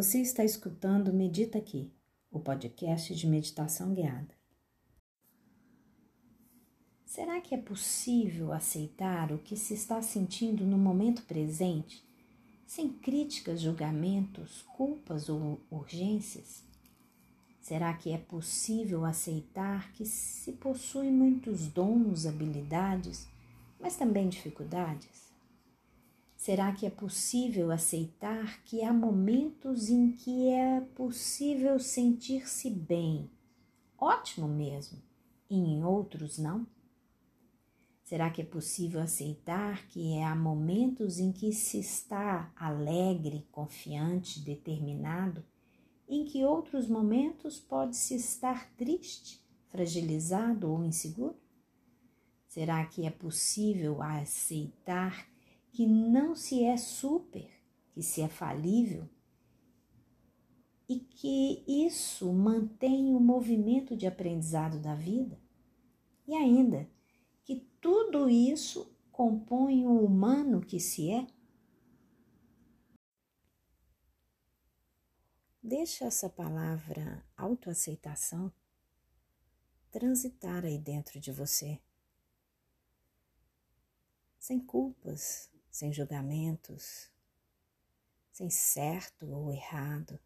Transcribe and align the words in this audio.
Você 0.00 0.18
está 0.22 0.42
escutando 0.42 1.12
Medita 1.12 1.58
Aqui, 1.58 1.92
o 2.30 2.40
podcast 2.40 3.14
de 3.14 3.26
meditação 3.26 3.92
guiada. 3.92 4.34
Será 7.04 7.38
que 7.38 7.54
é 7.54 7.58
possível 7.58 8.50
aceitar 8.50 9.30
o 9.30 9.36
que 9.36 9.58
se 9.58 9.74
está 9.74 10.00
sentindo 10.00 10.64
no 10.64 10.78
momento 10.78 11.20
presente, 11.24 12.02
sem 12.66 12.88
críticas, 12.88 13.60
julgamentos, 13.60 14.62
culpas 14.74 15.28
ou 15.28 15.60
urgências? 15.70 16.64
Será 17.60 17.92
que 17.92 18.10
é 18.10 18.16
possível 18.16 19.04
aceitar 19.04 19.92
que 19.92 20.06
se 20.06 20.52
possui 20.52 21.10
muitos 21.10 21.66
dons, 21.66 22.24
habilidades, 22.24 23.28
mas 23.78 23.96
também 23.96 24.30
dificuldades? 24.30 25.29
Será 26.40 26.72
que 26.72 26.86
é 26.86 26.90
possível 26.90 27.70
aceitar 27.70 28.62
que 28.64 28.82
há 28.82 28.94
momentos 28.94 29.90
em 29.90 30.10
que 30.12 30.48
é 30.48 30.80
possível 30.80 31.78
sentir-se 31.78 32.70
bem, 32.70 33.30
ótimo 33.98 34.48
mesmo, 34.48 35.02
e 35.50 35.56
em 35.58 35.84
outros 35.84 36.38
não? 36.38 36.66
Será 38.02 38.30
que 38.30 38.40
é 38.40 38.44
possível 38.46 39.02
aceitar 39.02 39.86
que 39.88 40.18
há 40.22 40.34
momentos 40.34 41.18
em 41.18 41.30
que 41.30 41.52
se 41.52 41.78
está 41.78 42.50
alegre, 42.56 43.46
confiante, 43.52 44.40
determinado, 44.40 45.44
em 46.08 46.24
que 46.24 46.42
outros 46.42 46.88
momentos 46.88 47.60
pode-se 47.60 48.14
estar 48.14 48.66
triste, 48.78 49.44
fragilizado 49.68 50.72
ou 50.72 50.82
inseguro? 50.82 51.36
Será 52.48 52.82
que 52.86 53.04
é 53.04 53.10
possível 53.10 54.00
aceitar 54.00 55.28
que 55.72 55.86
não 55.86 56.34
se 56.34 56.64
é 56.64 56.76
super, 56.76 57.50
que 57.92 58.02
se 58.02 58.20
é 58.20 58.28
falível 58.28 59.08
e 60.88 60.98
que 60.98 61.64
isso 61.68 62.32
mantém 62.32 63.14
o 63.14 63.20
movimento 63.20 63.96
de 63.96 64.08
aprendizado 64.08 64.80
da 64.80 64.94
vida. 64.94 65.40
E 66.26 66.34
ainda, 66.34 66.90
que 67.44 67.64
tudo 67.80 68.28
isso 68.28 68.92
compõe 69.12 69.86
o 69.86 70.04
humano 70.04 70.60
que 70.60 70.80
se 70.80 71.08
é. 71.10 71.26
Deixa 75.62 76.06
essa 76.06 76.28
palavra 76.28 77.24
autoaceitação 77.36 78.52
transitar 79.92 80.64
aí 80.64 80.76
dentro 80.76 81.20
de 81.20 81.30
você, 81.30 81.80
sem 84.38 84.58
culpas, 84.58 85.48
sem 85.70 85.92
julgamentos, 85.92 87.10
sem 88.32 88.50
certo 88.50 89.30
ou 89.30 89.52
errado. 89.52 90.18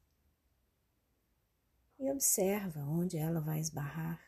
E 1.98 2.10
observa 2.10 2.80
onde 2.80 3.16
ela 3.16 3.40
vai 3.40 3.60
esbarrar. 3.60 4.20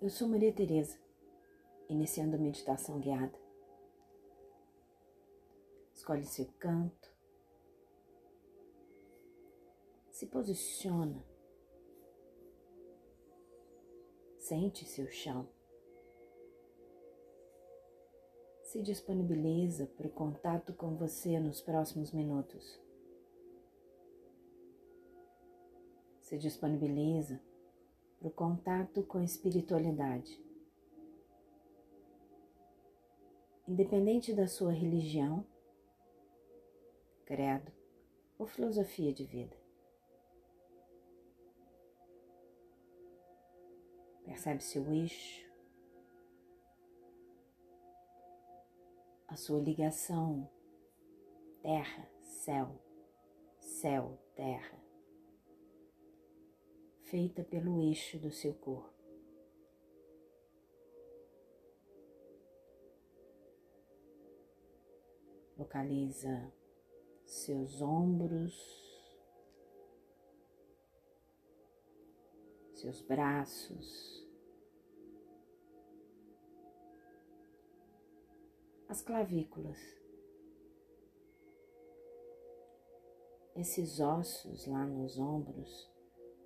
Eu 0.00 0.10
sou 0.10 0.28
Maria 0.28 0.52
Teresa, 0.52 0.98
iniciando 1.88 2.36
a 2.36 2.38
meditação 2.38 3.00
guiada. 3.00 3.38
Escolhe 5.92 6.24
seu 6.26 6.46
canto. 6.58 7.10
Se 10.10 10.26
posiciona. 10.26 11.24
Sente 14.38 14.84
seu 14.84 15.10
chão. 15.10 15.48
Se 18.76 18.82
disponibiliza 18.82 19.86
para 19.86 20.06
o 20.06 20.10
contato 20.10 20.74
com 20.74 20.94
você 20.96 21.40
nos 21.40 21.62
próximos 21.62 22.12
minutos. 22.12 22.78
Se 26.20 26.36
disponibiliza 26.36 27.40
para 28.18 28.28
o 28.28 28.30
contato 28.30 29.02
com 29.04 29.16
a 29.16 29.24
espiritualidade. 29.24 30.38
Independente 33.66 34.34
da 34.34 34.46
sua 34.46 34.72
religião, 34.72 35.42
credo 37.24 37.72
ou 38.38 38.46
filosofia 38.46 39.10
de 39.10 39.24
vida. 39.24 39.56
Percebe 44.22 44.62
seu 44.62 44.92
eixo, 44.92 45.45
sua 49.36 49.60
ligação. 49.60 50.50
Terra, 51.62 52.08
céu, 52.22 52.80
céu, 53.58 54.18
terra, 54.34 54.78
feita 57.02 57.42
pelo 57.44 57.80
eixo 57.80 58.18
do 58.18 58.30
seu 58.30 58.54
corpo. 58.54 58.94
Localiza 65.56 66.52
seus 67.24 67.80
ombros, 67.80 68.54
seus 72.74 73.00
braços, 73.02 74.25
as 78.96 79.02
clavículas. 79.02 79.78
Esses 83.54 84.00
ossos 84.00 84.66
lá 84.66 84.86
nos 84.86 85.18
ombros, 85.18 85.92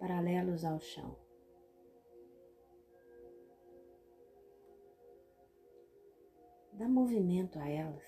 paralelos 0.01 0.65
ao 0.65 0.81
chão. 0.81 1.17
Dá 6.73 6.89
movimento 6.89 7.57
a 7.61 7.69
elas. 7.69 8.03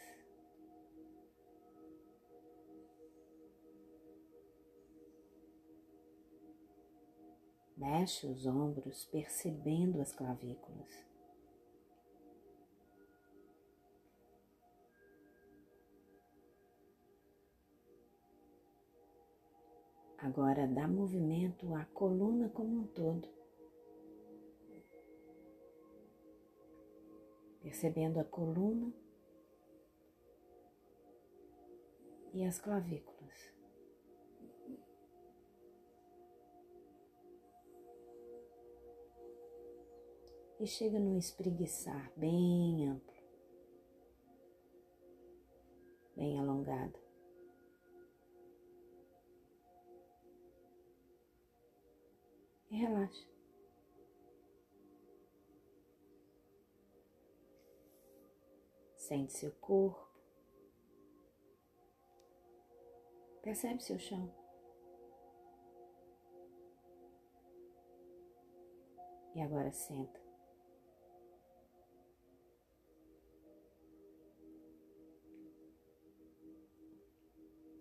Mexe 7.77 8.27
os 8.27 8.45
ombros, 8.45 9.05
percebendo 9.05 10.01
as 10.01 10.13
clavículas. 10.13 11.12
Agora 20.23 20.69
dá 20.69 20.87
movimento 20.87 21.75
à 21.75 21.85
coluna 21.87 22.49
como 22.49 22.83
um 22.83 22.87
todo. 22.87 23.29
Percebendo 27.61 28.21
a 28.21 28.25
coluna 28.25 28.95
e 32.33 32.45
as 32.45 32.61
clavículas. 32.61 33.53
E 40.61 40.67
chega 40.69 41.01
no 41.01 41.19
espreguiçar 41.19 42.13
bem 42.17 42.89
amplo, 42.89 43.23
bem 46.15 46.39
alongado. 46.39 47.02
E 52.73 52.77
relaxa. 52.77 53.29
Sente 58.97 59.33
seu 59.35 59.53
corpo, 59.61 60.09
percebe 63.43 63.83
seu 63.83 63.99
chão. 63.99 64.35
E 69.35 69.41
agora 69.41 69.71
senta. 69.73 70.21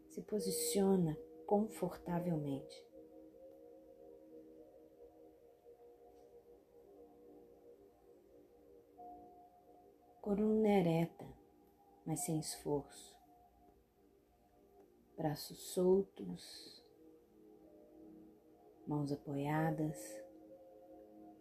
Se 0.10 0.22
posiciona 0.24 1.18
confortavelmente. 1.46 2.91
Coluna 10.22 10.70
ereta, 10.70 11.26
mas 12.06 12.20
sem 12.20 12.40
esforço, 12.40 13.18
braços 15.18 15.58
soltos, 15.74 16.86
mãos 18.86 19.12
apoiadas, 19.12 19.98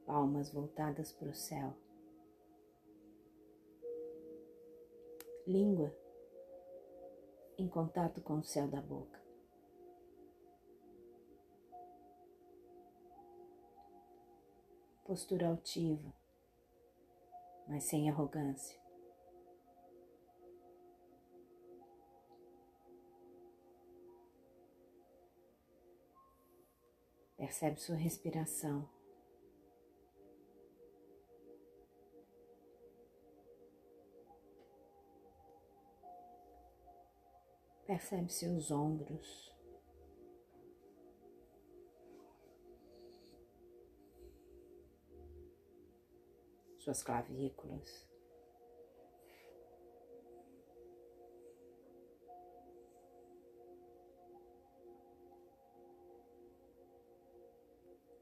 palmas 0.06 0.50
voltadas 0.50 1.12
para 1.12 1.29
o 1.29 1.35
céu, 1.35 1.77
língua 5.47 5.94
em 7.59 7.69
contato 7.69 8.23
com 8.23 8.38
o 8.38 8.44
céu 8.44 8.67
da 8.67 8.81
boca. 8.81 9.21
Postura 15.05 15.49
altiva, 15.49 16.20
mas 17.71 17.85
sem 17.85 18.11
arrogância. 18.11 18.77
Percebe 27.37 27.81
sua 27.81 27.95
respiração. 27.95 28.89
Percebe 37.87 38.33
seus 38.33 38.71
ombros. 38.73 39.50
Suas 46.91 47.05
clavículas. 47.05 48.09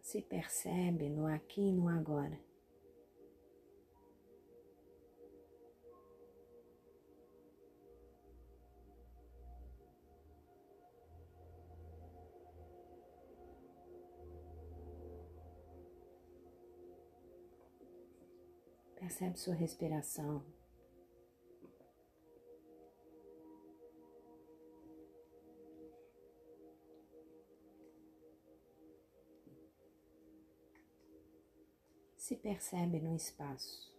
Se 0.02 0.20
percebe 0.20 1.08
no 1.08 1.26
aqui 1.28 1.70
e 1.70 1.72
no 1.72 1.88
agora. 1.88 2.38
Percebe 19.18 19.36
sua 19.36 19.54
respiração. 19.54 20.44
Se 32.16 32.36
percebe 32.36 33.00
no 33.00 33.16
espaço. 33.16 33.97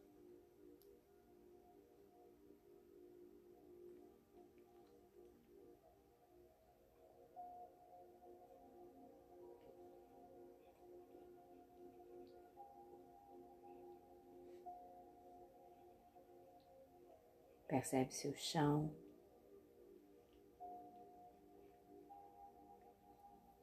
Percebe 17.80 18.14
seu 18.14 18.36
chão, 18.36 18.94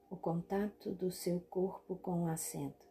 o 0.09 0.17
contato 0.17 0.95
do 0.95 1.13
seu 1.13 1.39
corpo 1.39 1.97
com 1.97 2.25
o 2.25 2.29
assento. 2.29 2.87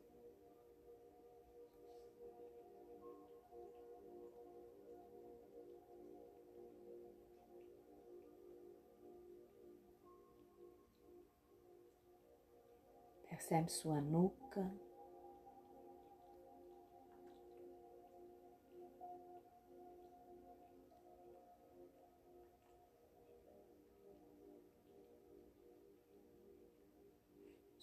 Percebe 13.27 13.71
sua 13.71 13.99
nuca, 13.99 14.71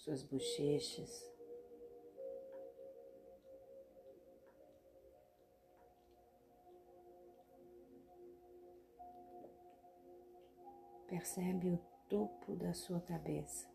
suas 0.02 0.24
bochechas. 0.24 1.32
Percebe 11.06 11.70
o 11.70 11.78
topo 12.08 12.56
da 12.56 12.74
sua 12.74 13.00
cabeça. 13.02 13.70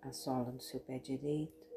A 0.00 0.12
sola 0.12 0.50
do 0.52 0.62
seu 0.62 0.80
pé 0.80 0.98
direito. 0.98 1.67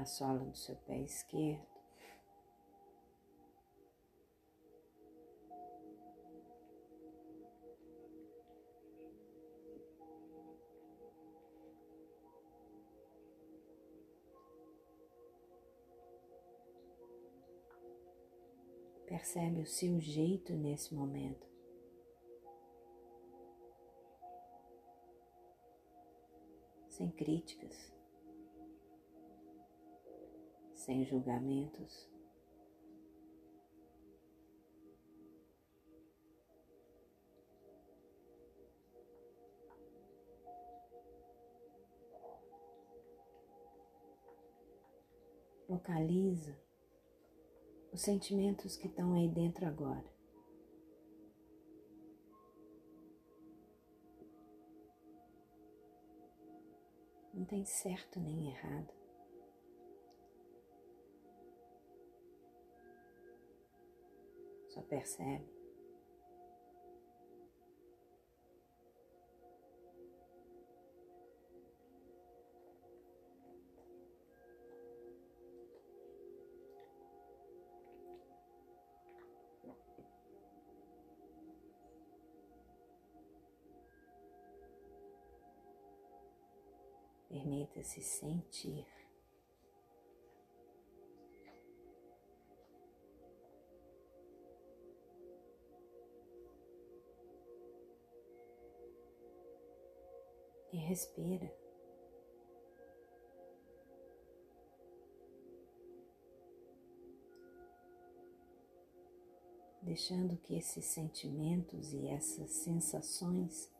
A 0.00 0.04
sola 0.04 0.44
do 0.44 0.56
seu 0.56 0.76
pé 0.76 1.00
esquerdo. 1.00 1.66
Percebe 19.06 19.62
o 19.62 19.66
seu 19.66 19.98
jeito 19.98 20.54
nesse 20.54 20.94
momento. 20.94 21.48
Sem 26.88 27.10
críticas 27.10 27.97
sem 30.88 31.04
julgamentos. 31.04 32.08
Localiza 45.68 46.58
os 47.92 48.00
sentimentos 48.00 48.74
que 48.74 48.86
estão 48.86 49.12
aí 49.12 49.28
dentro 49.28 49.66
agora. 49.66 50.10
Não 57.34 57.44
tem 57.44 57.62
certo 57.66 58.18
nem 58.18 58.52
errado. 58.52 59.07
Só 64.78 64.84
percebe. 64.84 65.44
Permita-se 87.28 88.00
sentir. 88.00 88.86
Respira. 100.88 101.54
Deixando 109.82 110.36
que 110.38 110.56
esses 110.56 110.84
sentimentos 110.86 111.92
e 111.92 112.08
essas 112.08 112.50
sensações 112.50 113.70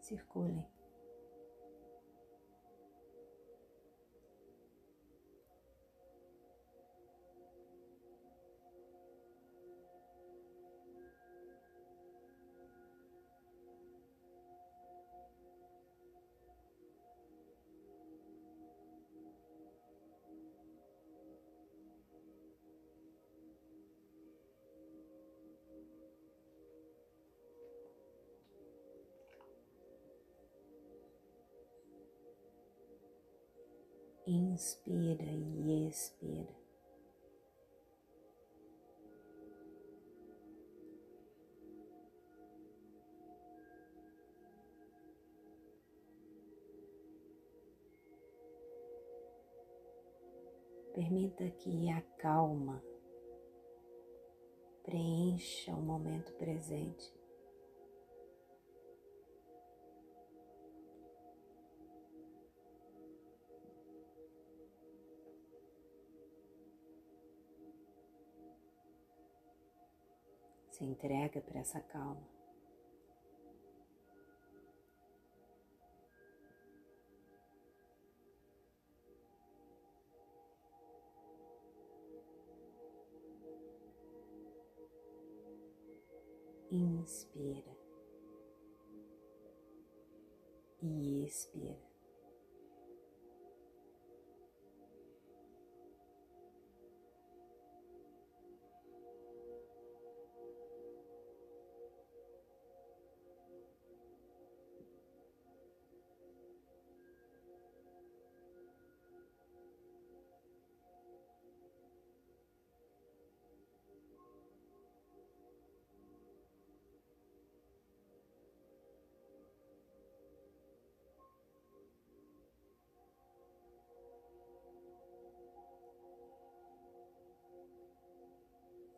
circulem. 0.00 0.64
Inspira 34.32 35.24
e 35.24 35.88
expira. 35.88 36.54
Permita 50.94 51.50
que 51.50 51.90
a 51.90 52.00
calma 52.18 52.80
preencha 54.84 55.74
o 55.74 55.82
momento 55.82 56.32
presente. 56.34 57.19
Se 70.80 70.86
entrega 70.86 71.42
para 71.42 71.60
essa 71.60 71.78
calma. 71.78 72.26
inspira 86.72 87.76
e 90.80 91.26
expira. 91.26 91.89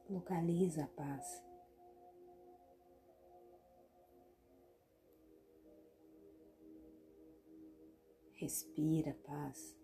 Localiza 0.09 0.85
a 0.85 0.87
paz. 0.89 1.43
Respira 8.35 9.15
paz. 9.25 9.77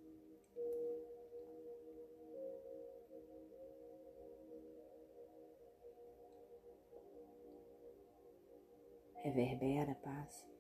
Reverbera 9.23 9.95
paz. 9.97 10.58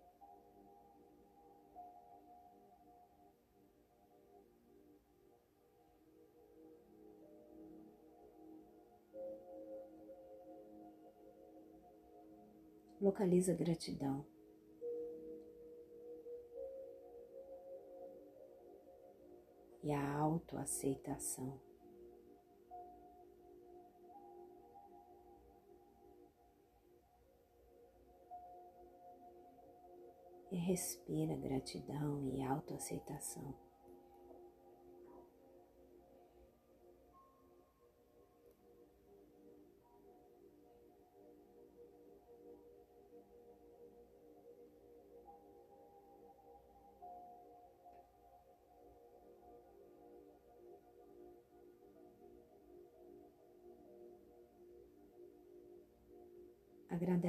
Localiza 13.00 13.55
gratidão. 13.55 14.25
E 19.83 19.93
a 19.93 20.17
autoaceitação. 20.19 21.61
E 30.50 30.57
respira 30.57 31.37
gratidão 31.37 32.28
e 32.33 32.43
autoaceitação. 32.43 33.68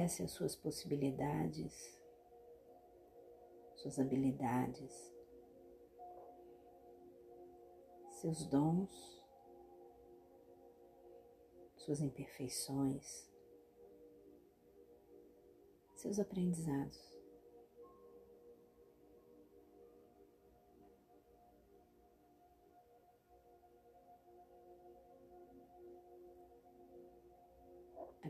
As 0.02 0.12
suas 0.30 0.56
possibilidades, 0.56 2.00
suas 3.76 3.98
habilidades, 3.98 5.14
seus 8.08 8.46
dons, 8.46 9.22
suas 11.76 12.00
imperfeições, 12.00 13.30
seus 15.96 16.18
aprendizados. 16.18 17.19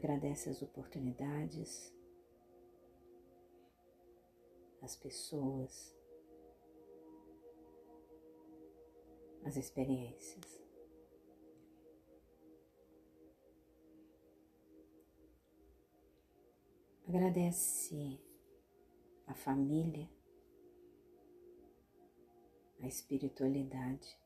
Agradece 0.03 0.49
as 0.49 0.63
oportunidades, 0.63 1.95
as 4.81 4.97
pessoas, 4.97 5.95
as 9.45 9.59
experiências. 9.59 10.59
Agradece 17.07 18.19
a 19.27 19.35
família, 19.35 20.09
a 22.81 22.87
espiritualidade, 22.87 24.19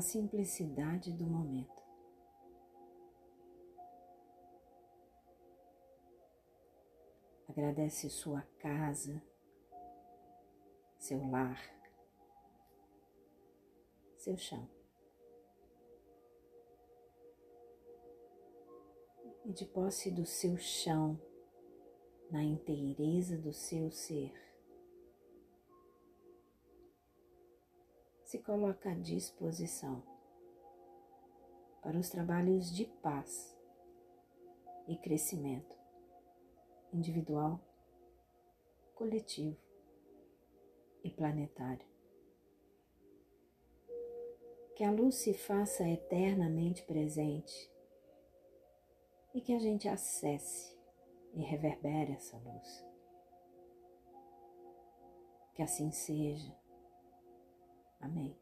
a 0.00 0.02
simplicidade 0.02 1.12
do 1.12 1.26
momento. 1.26 1.78
Agradece 7.46 8.08
sua 8.08 8.40
casa, 8.58 9.22
seu 10.98 11.22
lar, 11.28 11.60
seu 14.16 14.38
chão. 14.38 14.66
E 19.44 19.52
de 19.52 19.66
posse 19.66 20.10
do 20.10 20.24
seu 20.24 20.56
chão, 20.56 21.20
na 22.30 22.42
inteireza 22.42 23.36
do 23.36 23.52
seu 23.52 23.90
ser, 23.90 24.32
se 28.30 28.38
coloca 28.38 28.92
à 28.92 28.94
disposição 28.94 30.00
para 31.82 31.98
os 31.98 32.08
trabalhos 32.08 32.72
de 32.72 32.84
paz 32.84 33.58
e 34.86 34.96
crescimento 34.96 35.76
individual, 36.92 37.58
coletivo 38.94 39.58
e 41.02 41.10
planetário. 41.10 41.84
Que 44.76 44.84
a 44.84 44.92
luz 44.92 45.16
se 45.16 45.34
faça 45.34 45.82
eternamente 45.88 46.84
presente 46.84 47.68
e 49.34 49.40
que 49.40 49.52
a 49.52 49.58
gente 49.58 49.88
acesse 49.88 50.78
e 51.34 51.42
reverbere 51.42 52.12
essa 52.12 52.38
luz. 52.38 52.86
Que 55.52 55.62
assim 55.64 55.90
seja 55.90 56.59
Amém. 58.00 58.36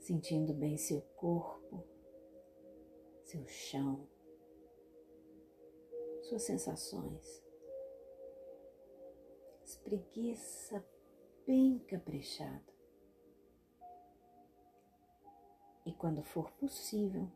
Sentindo 0.00 0.54
bem 0.54 0.78
seu 0.78 1.02
corpo, 1.16 1.84
seu 3.24 3.46
chão, 3.46 4.08
suas 6.22 6.42
sensações. 6.42 7.42
espreguiça 9.64 10.84
bem 11.46 11.78
caprichado. 11.80 12.72
E 15.84 15.92
quando 15.92 16.22
for 16.22 16.50
possível, 16.52 17.30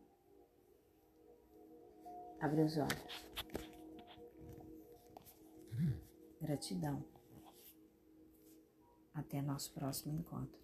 abre 2.40 2.62
os 2.62 2.76
olhos. 2.76 3.26
Gratidão. 6.40 7.11
Até 9.14 9.42
nosso 9.42 9.72
próximo 9.72 10.18
encontro. 10.18 10.61